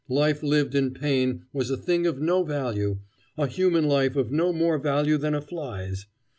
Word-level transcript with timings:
Life 0.09 0.41
lived 0.41 0.73
in 0.73 0.95
pain 0.95 1.45
was 1.53 1.69
a 1.69 1.77
thing 1.77 2.07
of 2.07 2.19
no 2.19 2.43
value 2.43 3.01
a 3.37 3.45
human 3.45 3.87
life 3.87 4.15
of 4.15 4.31
no 4.31 4.51
more 4.51 4.79
value 4.79 5.19
than 5.19 5.35
a 5.35 5.41
fly's. 5.43 6.07